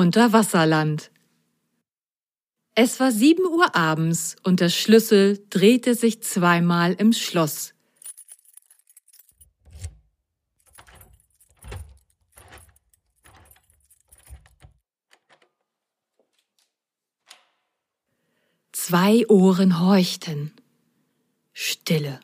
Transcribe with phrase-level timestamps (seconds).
[0.00, 1.10] Unterwasserland.
[2.74, 7.74] Es war sieben Uhr abends und der Schlüssel drehte sich zweimal im Schloss.
[18.72, 20.54] Zwei Ohren horchten.
[21.52, 22.20] Stille.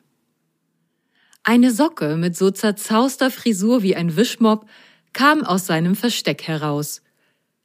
[1.43, 4.67] Eine Socke mit so zerzauster Frisur wie ein Wischmopp
[5.13, 7.03] kam aus seinem Versteck heraus.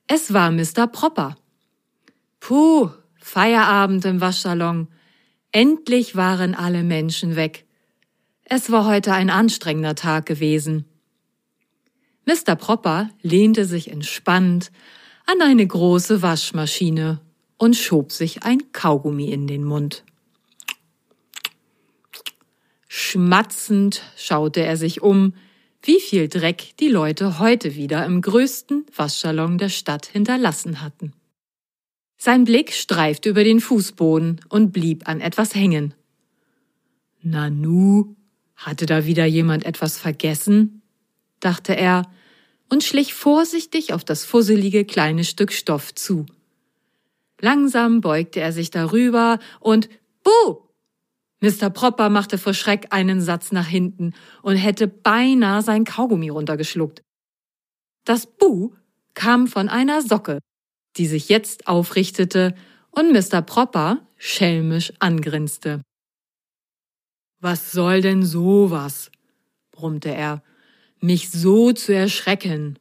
[0.06, 0.86] Es war Mr.
[0.86, 1.36] Propper.
[2.40, 4.88] Puh, Feierabend im Waschsalon.
[5.52, 7.66] Endlich waren alle Menschen weg.
[8.44, 10.84] Es war heute ein anstrengender Tag gewesen.
[12.24, 12.56] Mr.
[12.56, 14.70] Propper lehnte sich entspannt
[15.26, 17.20] an eine große Waschmaschine
[17.58, 20.04] und schob sich ein Kaugummi in den Mund.
[22.88, 25.34] Schmatzend schaute er sich um,
[25.82, 31.12] wie viel Dreck die Leute heute wieder im größten Waschsalon der Stadt hinterlassen hatten.
[32.16, 35.92] Sein Blick streifte über den Fußboden und blieb an etwas hängen.
[37.20, 38.14] Nanu,
[38.54, 40.82] hatte da wieder jemand etwas vergessen?
[41.40, 42.08] dachte er
[42.70, 46.26] und schlich vorsichtig auf das fusselige kleine Stück Stoff zu.
[47.40, 49.88] Langsam beugte er sich darüber und
[50.22, 50.60] Buh!
[51.42, 51.70] Mr.
[51.70, 57.02] Propper machte vor Schreck einen Satz nach hinten und hätte beinahe sein Kaugummi runtergeschluckt.
[58.04, 58.72] Das Buh
[59.14, 60.38] kam von einer Socke,
[60.96, 62.54] die sich jetzt aufrichtete
[62.92, 63.42] und Mr.
[63.42, 65.82] Propper schelmisch angrinste.
[67.40, 69.10] Was soll denn sowas?
[69.72, 70.44] brummte er,
[71.00, 72.78] mich so zu erschrecken.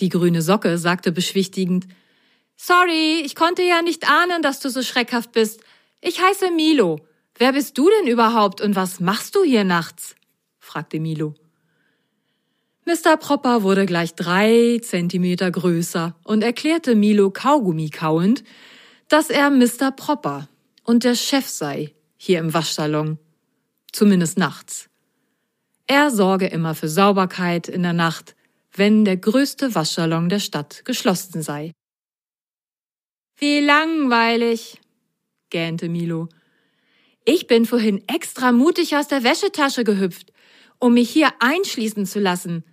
[0.00, 1.86] Die grüne Socke sagte beschwichtigend,
[2.56, 5.62] Sorry, ich konnte ja nicht ahnen, dass du so schreckhaft bist.
[6.02, 7.00] Ich heiße Milo.
[7.36, 10.14] Wer bist du denn überhaupt und was machst du hier nachts?
[10.58, 11.34] fragte Milo.
[12.84, 13.16] Mr.
[13.16, 18.42] Propper wurde gleich drei Zentimeter größer und erklärte Milo Kaugummi kauend,
[19.08, 19.92] dass er Mr.
[19.94, 20.48] Propper
[20.82, 23.18] und der Chef sei hier im Waschsalon.
[23.92, 24.88] Zumindest nachts.
[25.86, 28.34] Er sorge immer für Sauberkeit in der Nacht,
[28.74, 31.72] wenn der größte Waschsalon der Stadt geschlossen sei.
[33.36, 34.80] Wie langweilig,
[35.50, 36.28] gähnte Milo.
[37.24, 40.32] Ich bin vorhin extra mutig aus der Wäschetasche gehüpft,
[40.78, 42.64] um mich hier einschließen zu lassen.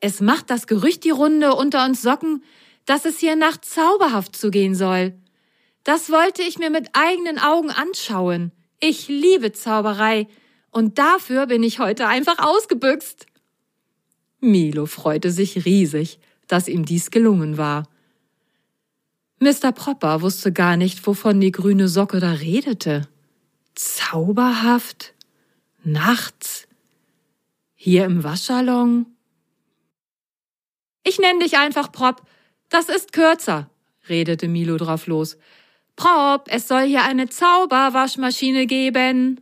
[0.00, 2.42] Es macht das Gerücht die Runde unter uns Socken,
[2.84, 5.14] dass es hier nachts zauberhaft zugehen soll.
[5.84, 8.52] Das wollte ich mir mit eigenen Augen anschauen.
[8.80, 10.28] Ich liebe Zauberei,
[10.70, 13.26] und dafür bin ich heute einfach ausgebüxt.
[14.40, 17.88] Milo freute sich riesig, dass ihm dies gelungen war.
[19.38, 19.72] Mr.
[19.72, 23.08] Propper wusste gar nicht, wovon die grüne Socke da redete.
[23.74, 25.14] Zauberhaft?
[25.82, 26.66] Nachts?
[27.74, 29.06] Hier im Waschsalon?
[31.02, 32.22] Ich nenne dich einfach Prop.
[32.70, 33.68] Das ist kürzer,
[34.08, 35.36] redete Milo drauf los.
[35.96, 39.40] Prop, es soll hier eine Zauberwaschmaschine geben.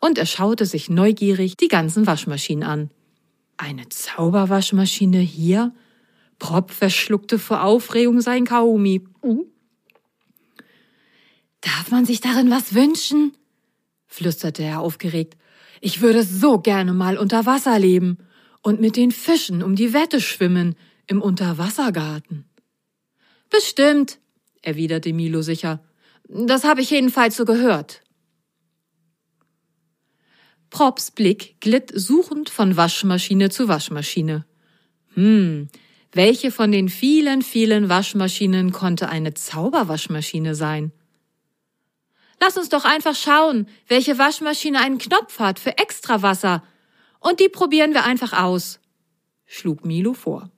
[0.00, 2.90] Und er schaute sich neugierig die ganzen Waschmaschinen an.
[3.56, 5.72] Eine Zauberwaschmaschine hier?
[6.40, 9.04] Prop verschluckte vor Aufregung sein Kaumi.
[11.62, 13.32] Darf man sich darin was wünschen?
[14.06, 15.38] flüsterte er aufgeregt.
[15.80, 18.18] Ich würde so gerne mal unter Wasser leben
[18.60, 22.44] und mit den Fischen um die Wette schwimmen im Unterwassergarten.
[23.48, 24.18] Bestimmt,
[24.60, 25.82] erwiderte Milo sicher.
[26.28, 28.02] Das habe ich jedenfalls so gehört.
[30.70, 34.46] Props Blick glitt suchend von Waschmaschine zu Waschmaschine.
[35.14, 35.68] Hm,
[36.12, 40.92] welche von den vielen, vielen Waschmaschinen konnte eine Zauberwaschmaschine sein?
[42.44, 46.64] Lass uns doch einfach schauen, welche Waschmaschine einen Knopf hat für Extrawasser
[47.20, 48.80] und die probieren wir einfach aus,
[49.46, 50.50] schlug Milo vor.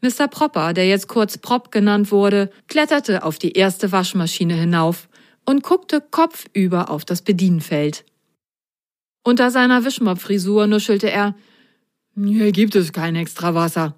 [0.00, 0.28] Mr.
[0.28, 5.10] Propper, der jetzt kurz Prop genannt wurde, kletterte auf die erste Waschmaschine hinauf
[5.44, 8.06] und guckte kopfüber auf das Bedienfeld.
[9.22, 11.34] Unter seiner Wischmopp-Frisur nuschelte er,
[12.14, 13.94] hier gibt es kein Extrawasser.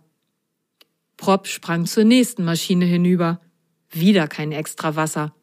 [1.16, 3.40] Prop sprang zur nächsten Maschine hinüber.
[3.90, 5.36] Wieder kein Extrawasser.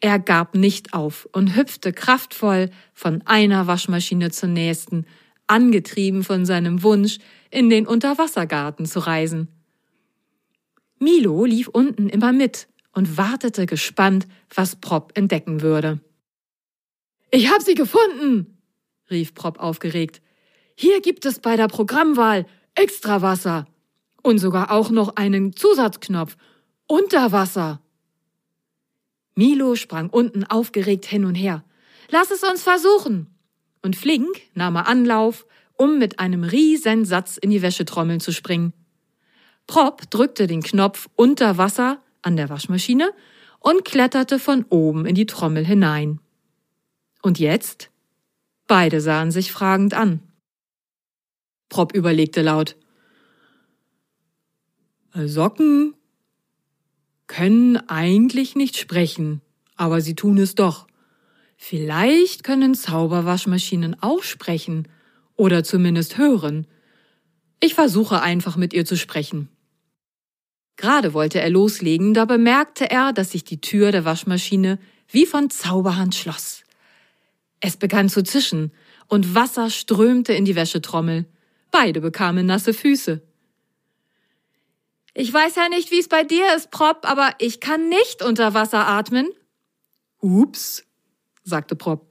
[0.00, 5.06] Er gab nicht auf und hüpfte kraftvoll von einer Waschmaschine zur nächsten,
[5.46, 7.18] angetrieben von seinem Wunsch,
[7.50, 9.48] in den Unterwassergarten zu reisen.
[10.98, 16.00] Milo lief unten immer mit und wartete gespannt, was Prop entdecken würde.
[17.30, 18.58] Ich hab sie gefunden,
[19.10, 20.20] rief Prop aufgeregt.
[20.76, 23.66] Hier gibt es bei der Programmwahl Extrawasser
[24.22, 26.36] und sogar auch noch einen Zusatzknopf
[26.86, 27.80] Unterwasser.
[29.38, 31.62] Milo sprang unten aufgeregt hin und her.
[32.10, 33.28] Lass es uns versuchen,
[33.82, 38.72] und flink nahm er Anlauf, um mit einem riesen Satz in die Wäschetrommeln zu springen.
[39.68, 43.12] Prop drückte den Knopf unter Wasser an der Waschmaschine
[43.60, 46.18] und kletterte von oben in die Trommel hinein.
[47.22, 47.90] Und jetzt?
[48.66, 50.20] Beide sahen sich fragend an.
[51.68, 52.74] Prop überlegte laut.
[55.14, 55.94] Socken
[57.28, 59.40] können eigentlich nicht sprechen,
[59.76, 60.88] aber sie tun es doch.
[61.56, 64.88] Vielleicht können Zauberwaschmaschinen auch sprechen
[65.36, 66.66] oder zumindest hören.
[67.60, 69.48] Ich versuche einfach mit ihr zu sprechen.
[70.76, 74.78] Gerade wollte er loslegen, da bemerkte er, dass sich die Tür der Waschmaschine
[75.08, 76.62] wie von Zauberhand schloss.
[77.60, 78.72] Es begann zu zischen
[79.08, 81.26] und Wasser strömte in die Wäschetrommel.
[81.72, 83.22] Beide bekamen nasse Füße.
[85.20, 88.54] Ich weiß ja nicht, wie es bei dir ist, Prop, aber ich kann nicht unter
[88.54, 89.28] Wasser atmen.
[90.20, 90.84] Ups,
[91.42, 92.06] sagte Prop.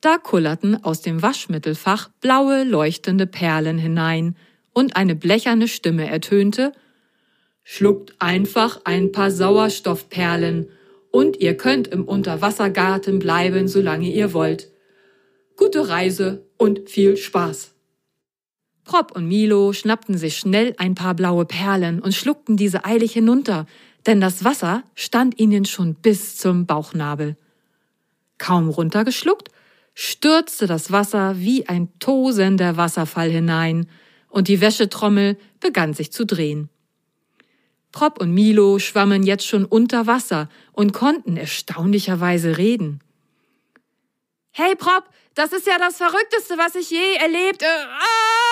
[0.00, 4.36] Da kullerten aus dem Waschmittelfach blaue, leuchtende Perlen hinein,
[4.72, 6.72] und eine blecherne Stimme ertönte
[7.64, 10.68] Schluckt einfach ein paar Sauerstoffperlen,
[11.10, 14.70] und ihr könnt im Unterwassergarten bleiben, solange ihr wollt.
[15.56, 17.71] Gute Reise und viel Spaß.
[18.84, 23.66] Prop und Milo schnappten sich schnell ein paar blaue Perlen und schluckten diese eilig hinunter,
[24.06, 27.36] denn das Wasser stand ihnen schon bis zum Bauchnabel.
[28.38, 29.48] Kaum runtergeschluckt,
[29.94, 33.88] stürzte das Wasser wie ein tosender Wasserfall hinein,
[34.28, 36.70] und die Wäschetrommel begann sich zu drehen.
[37.92, 43.00] Prop und Milo schwammen jetzt schon unter Wasser und konnten erstaunlicherweise reden.
[44.52, 47.62] Hey Prop, das ist ja das Verrückteste, was ich je erlebt.
[47.62, 48.51] Äh, ah!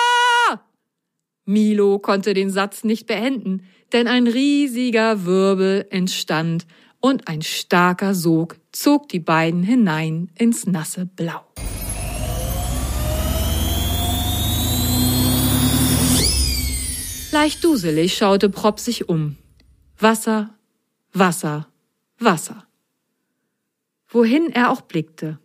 [1.45, 6.67] Milo konnte den Satz nicht beenden, denn ein riesiger Wirbel entstand
[7.01, 11.45] und ein starker Sog zog die beiden hinein ins nasse Blau.
[17.33, 19.37] Leicht duselig schaute Prop sich um.
[19.99, 20.55] Wasser,
[21.13, 21.69] Wasser,
[22.19, 22.67] Wasser.
[24.09, 25.39] Wohin er auch blickte.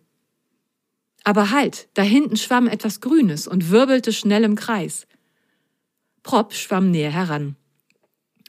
[1.22, 5.06] Aber halt, da hinten schwamm etwas Grünes und wirbelte schnell im Kreis.
[6.26, 7.54] Prop schwamm näher heran.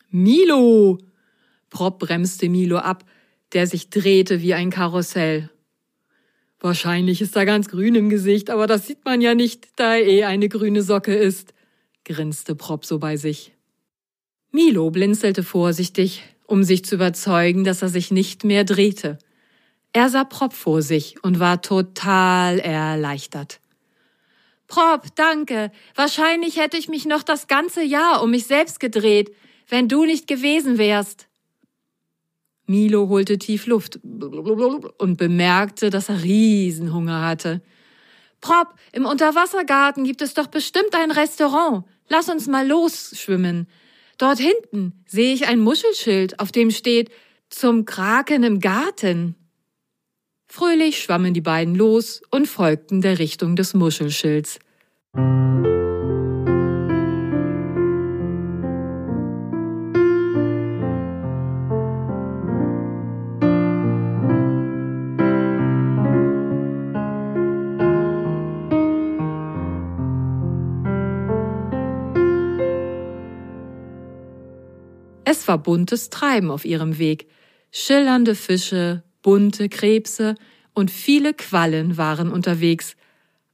[0.10, 0.98] Milo!
[1.70, 3.06] Prop bremste Milo ab,
[3.54, 5.52] der sich drehte wie ein Karussell.
[6.60, 10.08] Wahrscheinlich ist er ganz grün im Gesicht, aber das sieht man ja nicht, da er
[10.08, 11.54] eh eine grüne Socke ist,
[12.04, 13.54] grinste Prop so bei sich.
[14.50, 19.20] Milo blinzelte vorsichtig, um sich zu überzeugen, dass er sich nicht mehr drehte.
[19.94, 23.60] Er sah Prop vor sich und war total erleichtert.
[24.68, 25.72] Prop, danke.
[25.96, 29.34] Wahrscheinlich hätte ich mich noch das ganze Jahr um mich selbst gedreht,
[29.70, 31.28] wenn du nicht gewesen wärst.
[32.66, 37.62] Milo holte tief Luft und bemerkte, dass er Riesenhunger hatte.
[38.42, 41.86] Prop, im Unterwassergarten gibt es doch bestimmt ein Restaurant.
[42.10, 43.68] Lass uns mal losschwimmen.
[44.18, 47.10] Dort hinten sehe ich ein Muschelschild, auf dem steht
[47.50, 49.36] zum Kraken im Garten.
[50.48, 54.60] Fröhlich schwammen die beiden los und folgten der Richtung des Muschelschilds.
[75.30, 77.28] Es war buntes Treiben auf ihrem Weg.
[77.70, 80.36] Schillernde Fische, bunte Krebse
[80.74, 82.96] und viele Quallen waren unterwegs,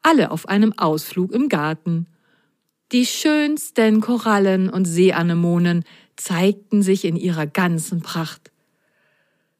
[0.04, 2.06] alle auf einem Ausflug im Garten.
[2.92, 5.84] Die schönsten Korallen und Seeanemonen
[6.16, 8.52] zeigten sich in ihrer ganzen Pracht.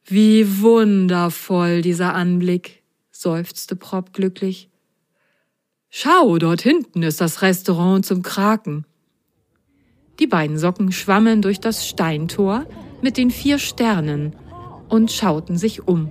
[0.04, 4.68] Wie wundervoll dieser Anblick, seufzte Prop glücklich.
[5.90, 8.86] Schau, dort hinten ist das Restaurant zum Kraken.
[10.20, 12.66] Die beiden Socken schwammen durch das Steintor
[13.02, 14.36] mit den vier Sternen
[14.94, 16.08] und schauten sich um.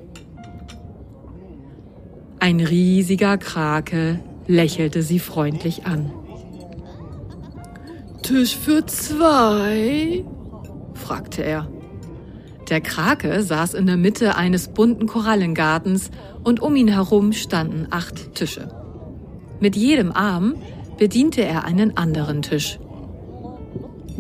[2.38, 6.12] Ein riesiger Krake lächelte sie freundlich an.
[8.24, 10.25] Tisch für zwei?
[10.96, 11.70] fragte er.
[12.70, 16.12] Der Krake saß in der Mitte eines bunten Korallengartens
[16.44, 18.68] und um ihn herum standen acht Tische.
[19.62, 20.56] Mit jedem Arm
[20.98, 22.80] bediente er einen anderen Tisch.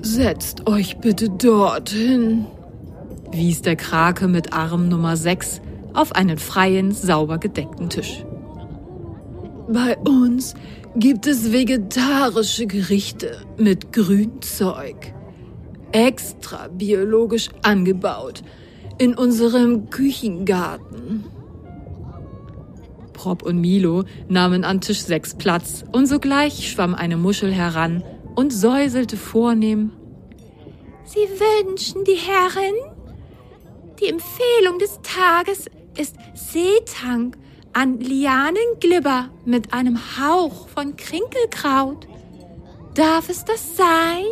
[0.01, 2.45] Setzt euch bitte dorthin,
[3.33, 5.61] wies der Krake mit Arm Nummer 6
[5.93, 8.25] auf einen freien, sauber gedeckten Tisch.
[9.67, 10.55] Bei uns
[10.95, 15.13] gibt es vegetarische Gerichte mit Grünzeug.
[15.91, 18.43] Extra biologisch angebaut
[18.97, 21.23] in unserem Küchengarten.
[23.13, 28.03] Prop und Milo nahmen an Tisch 6 Platz und sogleich schwamm eine Muschel heran
[28.35, 29.91] und säuselte vornehm
[31.05, 32.92] Sie wünschen, die Herren?
[33.99, 37.37] Die Empfehlung des Tages ist Seetank
[37.73, 42.07] an Lianenglibber mit einem Hauch von Krinkelkraut.
[42.95, 44.25] Darf es das sein?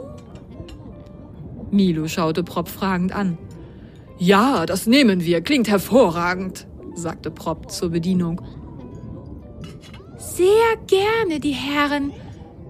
[1.72, 3.38] Milo schaute Prop fragend an.
[4.18, 6.66] Ja, das nehmen wir, klingt hervorragend,
[6.96, 8.42] sagte Prop zur Bedienung.
[10.18, 12.12] Sehr gerne, die Herren.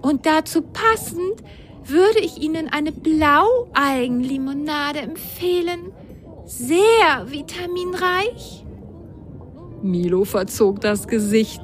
[0.00, 1.42] Und dazu passend
[1.84, 5.92] würde ich Ihnen eine Blaueigenlimonade empfehlen.
[6.58, 8.66] Sehr vitaminreich.
[9.82, 11.62] Milo verzog das Gesicht,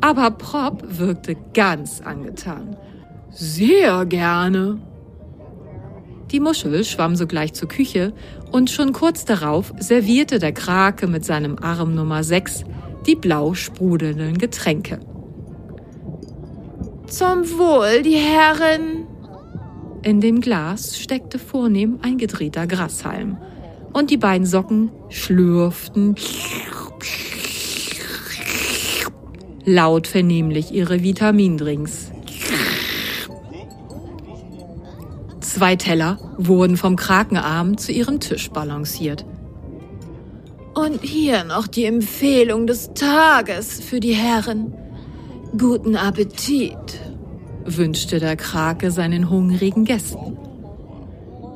[0.00, 2.76] aber Prop wirkte ganz angetan.
[3.30, 4.80] Sehr gerne.
[6.30, 8.12] Die Muschel schwamm sogleich zur Küche
[8.52, 12.62] und schon kurz darauf servierte der Krake mit seinem Arm Nummer 6
[13.06, 15.00] die blau sprudelnden Getränke.
[17.08, 19.08] Zum Wohl, die Herren.
[20.04, 23.36] In dem Glas steckte vornehm ein gedrehter Grashalm
[23.92, 26.16] und die beiden Socken schlürften
[29.64, 32.10] laut vernehmlich ihre Vitamindrinks.
[35.40, 39.24] Zwei Teller wurden vom Krakenarm zu ihrem Tisch balanciert.
[40.74, 44.74] Und hier noch die Empfehlung des Tages für die Herren.
[45.58, 46.98] Guten Appetit,
[47.66, 50.38] wünschte der Krake seinen hungrigen Gästen.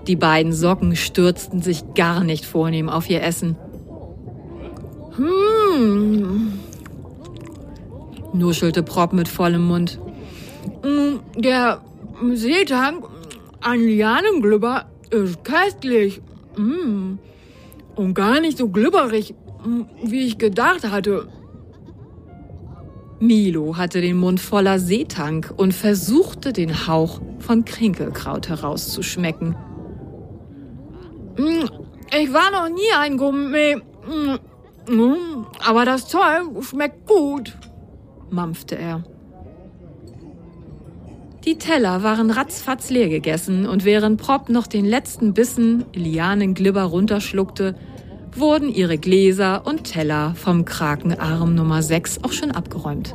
[0.07, 3.57] Die beiden Socken stürzten sich gar nicht vornehm auf ihr Essen.
[5.17, 6.53] Hm,
[8.33, 9.99] nuschelte Prop mit vollem Mund.
[10.85, 11.81] Mm, der
[12.35, 13.07] Seetank
[13.61, 16.21] an Lianenglibber ist köstlich.
[16.57, 17.15] Mm.
[17.97, 19.35] Und gar nicht so glibberig,
[19.65, 21.29] mm, wie ich gedacht hatte.
[23.19, 29.57] Milo hatte den Mund voller Seetank und versuchte den Hauch von Krinkelkraut herauszuschmecken.
[32.19, 33.77] Ich war noch nie ein Gummi,
[35.65, 37.57] aber das Zeug schmeckt gut
[38.31, 39.05] mampfte er.
[41.45, 47.77] Die Teller waren ratzfatz leer gegessen und während Prop noch den letzten Bissen Lianenglibber runterschluckte,
[48.33, 53.15] wurden ihre Gläser und Teller vom Krakenarm Nummer 6 auch schon abgeräumt.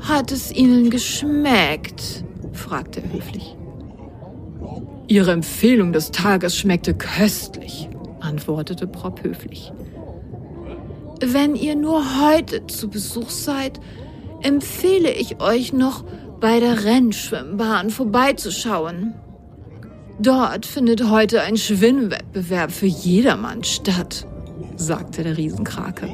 [0.00, 2.24] Hat es Ihnen geschmeckt?
[2.52, 3.56] fragte er höflich.
[5.12, 7.90] Ihre Empfehlung des Tages schmeckte köstlich,
[8.20, 9.70] antwortete Prop höflich.
[11.20, 13.78] Wenn ihr nur heute zu Besuch seid,
[14.40, 16.02] empfehle ich euch noch
[16.40, 19.12] bei der Rennschwimmbahn vorbeizuschauen.
[20.18, 24.26] Dort findet heute ein Schwimmwettbewerb für jedermann statt,
[24.76, 26.08] sagte der Riesenkrake.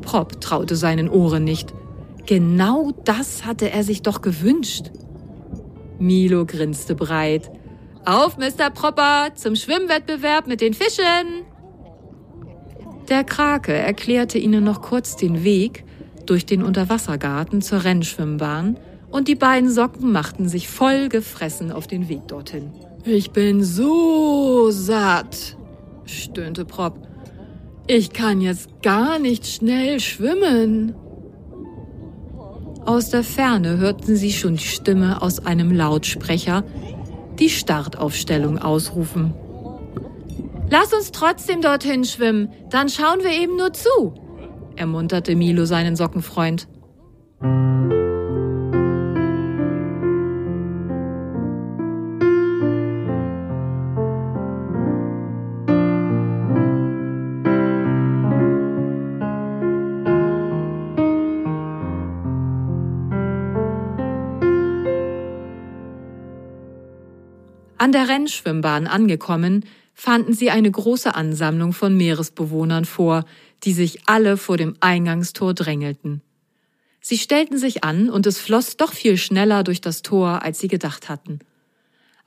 [0.00, 1.74] Prop traute seinen Ohren nicht.
[2.24, 4.90] Genau das hatte er sich doch gewünscht.
[5.98, 7.50] Milo grinste breit.
[8.06, 8.68] Auf, Mr.
[8.68, 11.44] Propper, zum Schwimmwettbewerb mit den Fischen!
[13.08, 15.84] Der Krake erklärte ihnen noch kurz den Weg
[16.26, 18.78] durch den Unterwassergarten zur Rennschwimmbahn
[19.10, 22.72] und die beiden Socken machten sich voll gefressen auf den Weg dorthin.
[23.06, 25.56] Ich bin so satt,
[26.04, 26.98] stöhnte Prop.
[27.86, 30.94] Ich kann jetzt gar nicht schnell schwimmen.
[32.84, 36.64] Aus der Ferne hörten sie schon die Stimme aus einem Lautsprecher
[37.38, 39.34] die Startaufstellung ausrufen.
[40.70, 44.14] Lass uns trotzdem dorthin schwimmen, dann schauen wir eben nur zu,
[44.76, 46.68] ermunterte Milo seinen Sockenfreund.
[67.94, 73.24] Der Rennschwimmbahn angekommen, fanden sie eine große Ansammlung von Meeresbewohnern vor,
[73.62, 76.20] die sich alle vor dem Eingangstor drängelten.
[77.00, 80.68] Sie stellten sich an und es floss doch viel schneller durch das Tor, als sie
[80.68, 81.38] gedacht hatten.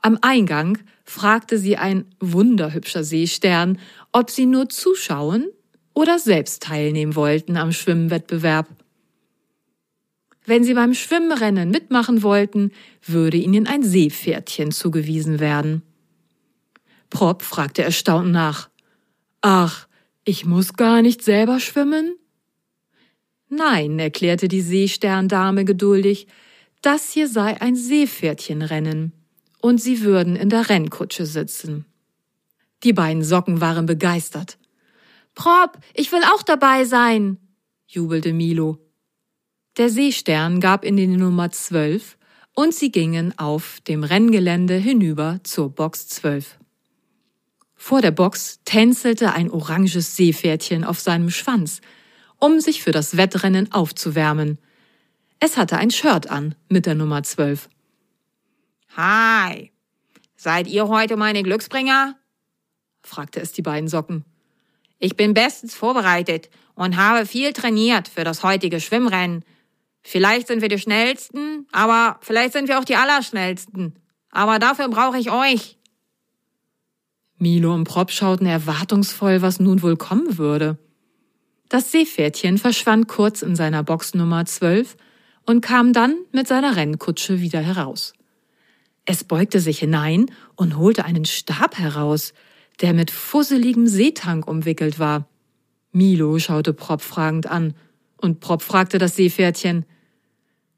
[0.00, 3.78] Am Eingang fragte sie ein wunderhübscher Seestern,
[4.12, 5.48] ob sie nur zuschauen
[5.94, 8.68] oder selbst teilnehmen wollten am Schwimmwettbewerb.
[10.48, 12.72] Wenn sie beim Schwimmrennen mitmachen wollten,
[13.04, 15.82] würde ihnen ein Seepferdchen zugewiesen werden.
[17.10, 18.70] Prop fragte erstaunt nach.
[19.42, 19.86] Ach,
[20.24, 22.16] ich muss gar nicht selber schwimmen?
[23.50, 26.28] Nein, erklärte die Seesterndame geduldig,
[26.80, 29.12] das hier sei ein Seepferdchenrennen,
[29.60, 31.84] und sie würden in der Rennkutsche sitzen.
[32.84, 34.56] Die beiden Socken waren begeistert.
[35.34, 37.36] Prop, ich will auch dabei sein,
[37.86, 38.87] jubelte Milo.
[39.78, 42.18] Der Seestern gab in die Nummer zwölf
[42.52, 46.58] und sie gingen auf dem Renngelände hinüber zur Box 12.
[47.76, 51.80] Vor der Box tänzelte ein oranges Seepferdchen auf seinem Schwanz,
[52.40, 54.58] um sich für das Wettrennen aufzuwärmen.
[55.38, 57.68] Es hatte ein Shirt an mit der Nummer 12.
[58.96, 59.70] Hi,
[60.34, 62.16] seid ihr heute meine Glücksbringer?
[63.04, 64.24] fragte es die beiden Socken.
[64.98, 69.44] Ich bin bestens vorbereitet und habe viel trainiert für das heutige Schwimmrennen.
[70.02, 73.98] Vielleicht sind wir die Schnellsten, aber vielleicht sind wir auch die Allerschnellsten.
[74.30, 75.78] Aber dafür brauche ich euch.
[77.36, 80.78] Milo und Prop schauten erwartungsvoll, was nun wohl kommen würde.
[81.68, 84.96] Das Seepferdchen verschwand kurz in seiner Box Nummer 12
[85.46, 88.14] und kam dann mit seiner Rennkutsche wieder heraus.
[89.04, 90.26] Es beugte sich hinein
[90.56, 92.34] und holte einen Stab heraus,
[92.80, 95.28] der mit fusseligem Seetank umwickelt war.
[95.92, 97.74] Milo schaute Prop fragend an,
[98.20, 99.84] und Prop fragte das Seepferdchen,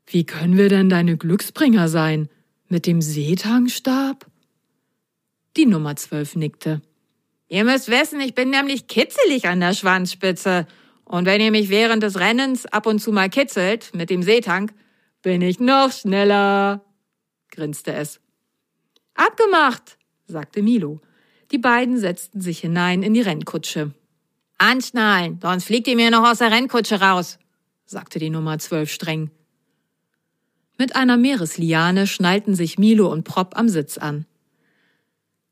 [0.07, 2.29] Wie können wir denn deine Glücksbringer sein?
[2.69, 4.27] Mit dem Seetankstab?
[5.57, 6.83] Die Nummer zwölf nickte.
[7.49, 10.67] Ihr müsst wissen, ich bin nämlich kitzelig an der Schwanzspitze.
[11.05, 14.73] Und wenn ihr mich während des Rennens ab und zu mal kitzelt mit dem Seetank,
[15.23, 16.85] bin ich noch schneller,
[17.51, 18.21] grinste es.
[19.15, 21.01] Abgemacht, sagte Milo.
[21.51, 23.93] Die beiden setzten sich hinein in die Rennkutsche.
[24.61, 27.39] Anschnallen, sonst fliegt ihr mir noch aus der Rennkutsche raus,
[27.87, 29.31] sagte die Nummer zwölf streng.
[30.77, 34.27] Mit einer Meeresliane schnallten sich Milo und Prop am Sitz an.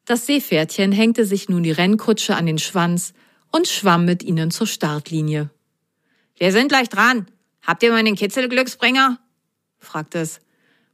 [0.05, 3.15] Das Seepferdchen hängte sich nun die Rennkutsche an den Schwanz
[3.51, 5.49] und schwamm mit ihnen zur Startlinie.
[6.37, 7.31] Wir sind gleich dran.
[7.63, 9.19] Habt ihr meinen Kitzelglücksbringer?
[9.79, 10.41] fragte es.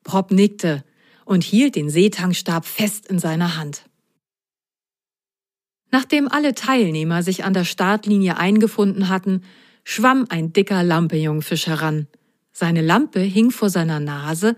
[0.05, 0.85] Prop nickte
[1.25, 3.85] und hielt den Seetangstab fest in seiner Hand.
[5.91, 9.43] Nachdem alle Teilnehmer sich an der Startlinie eingefunden hatten,
[9.85, 12.09] schwamm ein dicker Lampejungfisch heran.
[12.53, 14.57] Seine Lampe hing vor seiner Nase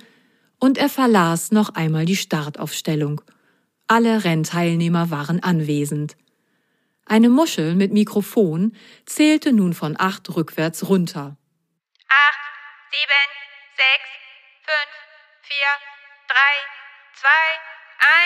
[0.59, 3.21] und er verlas noch einmal die Startaufstellung–
[3.89, 6.17] alle Rennteilnehmer waren anwesend.
[7.05, 11.37] Eine Muschel mit Mikrofon zählte nun von acht rückwärts runter.
[12.09, 12.41] Acht,
[12.91, 13.31] sieben,
[13.77, 14.11] sechs,
[14.65, 14.93] fünf,
[15.43, 15.71] vier,
[16.27, 16.55] drei,
[17.15, 17.47] zwei,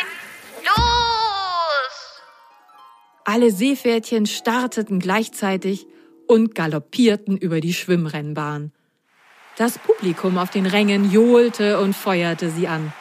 [0.00, 1.29] eins, los!
[3.32, 5.86] Alle Seepferdchen starteten gleichzeitig
[6.26, 8.72] und galoppierten über die Schwimmrennbahn.
[9.56, 12.92] Das Publikum auf den Rängen johlte und feuerte sie an.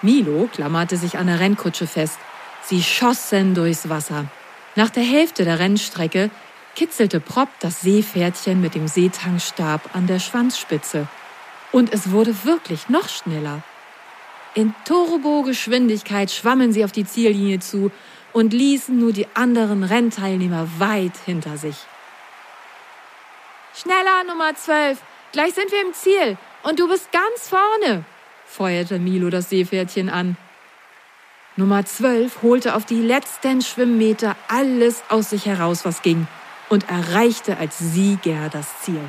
[0.00, 2.18] Milo klammerte sich an der Rennkutsche fest.
[2.62, 4.30] Sie schossen durchs Wasser.
[4.76, 6.30] Nach der Hälfte der Rennstrecke
[6.74, 11.06] kitzelte Prop das Seepferdchen mit dem Seetangstab an der Schwanzspitze.
[11.70, 13.62] Und es wurde wirklich noch schneller.
[14.54, 17.90] In Turbogeschwindigkeit schwammen sie auf die Ziellinie zu
[18.36, 21.76] und ließen nur die anderen Rennteilnehmer weit hinter sich.
[23.74, 24.98] Schneller, Nummer 12.
[25.32, 26.36] Gleich sind wir im Ziel.
[26.62, 28.04] Und du bist ganz vorne,
[28.44, 30.36] feuerte Milo das Seepferdchen an.
[31.56, 36.28] Nummer 12 holte auf die letzten Schwimmmeter alles aus sich heraus, was ging,
[36.68, 39.00] und erreichte als Sieger das Ziel.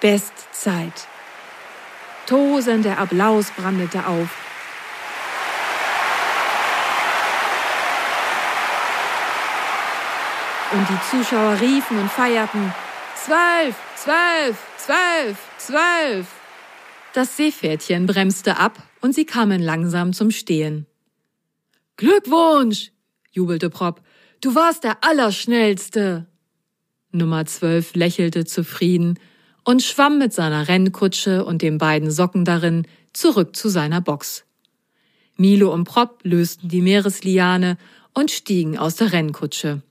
[0.00, 1.06] Bestzeit.
[2.26, 4.49] Tosender Applaus brandete auf.
[10.72, 12.72] Und die Zuschauer riefen und feierten:
[13.16, 16.26] Zwölf, zwölf, zwölf, zwölf.
[17.12, 20.86] Das Seepferdchen bremste ab und sie kamen langsam zum Stehen.
[21.96, 22.92] Glückwunsch,
[23.32, 24.00] jubelte Prop.
[24.40, 26.26] Du warst der Allerschnellste.
[27.10, 29.18] Nummer zwölf lächelte zufrieden
[29.64, 34.44] und schwamm mit seiner Rennkutsche und den beiden Socken darin zurück zu seiner Box.
[35.36, 37.76] Milo und Prop lösten die Meeresliane
[38.14, 39.82] und stiegen aus der Rennkutsche.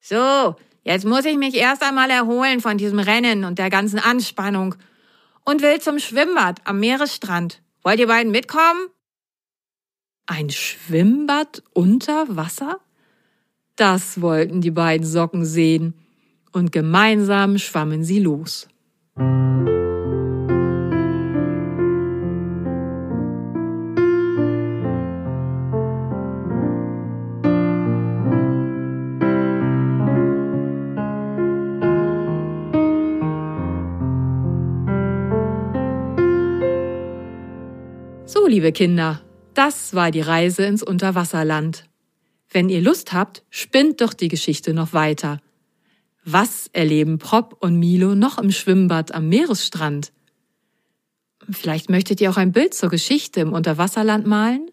[0.00, 4.74] So, jetzt muss ich mich erst einmal erholen von diesem Rennen und der ganzen Anspannung
[5.44, 7.62] und will zum Schwimmbad am Meeresstrand.
[7.82, 8.88] Wollt ihr beiden mitkommen?
[10.26, 12.80] Ein Schwimmbad unter Wasser?
[13.76, 15.94] Das wollten die beiden Socken sehen,
[16.52, 18.68] und gemeinsam schwammen sie los.
[38.60, 39.22] Liebe Kinder,
[39.54, 41.86] das war die Reise ins Unterwasserland.
[42.50, 45.40] Wenn ihr Lust habt, spinnt doch die Geschichte noch weiter.
[46.26, 50.12] Was erleben Prop und Milo noch im Schwimmbad am Meeresstrand?
[51.50, 54.70] Vielleicht möchtet ihr auch ein Bild zur Geschichte im Unterwasserland malen?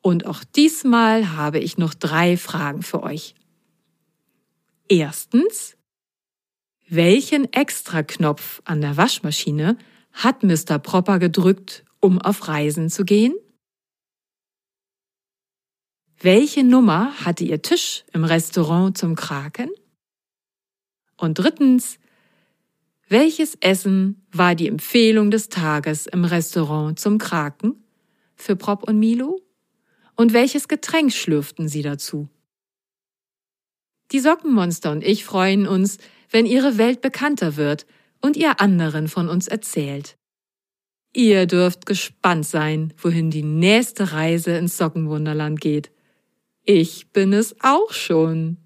[0.00, 3.34] Und auch diesmal habe ich noch drei Fragen für euch.
[4.88, 5.76] Erstens,
[6.88, 9.76] welchen Extraknopf an der Waschmaschine
[10.12, 10.78] hat Mr.
[10.78, 13.34] Propper gedrückt, um auf Reisen zu gehen?
[16.20, 19.70] Welche Nummer hatte Ihr Tisch im Restaurant zum Kraken?
[21.16, 21.98] Und drittens,
[23.08, 27.84] welches Essen war die Empfehlung des Tages im Restaurant zum Kraken
[28.36, 29.40] für Prop und Milo?
[30.14, 32.28] Und welches Getränk schlürften sie dazu?
[34.12, 35.98] Die Sockenmonster und ich freuen uns,
[36.30, 37.86] wenn ihre Welt bekannter wird
[38.22, 40.16] und ihr anderen von uns erzählt.
[41.14, 45.90] Ihr dürft gespannt sein, wohin die nächste Reise ins Sockenwunderland geht.
[46.64, 48.56] Ich bin es auch schon.